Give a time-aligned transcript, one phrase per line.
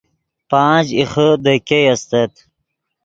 [0.49, 2.33] پانخ ایخے دے ګئے استت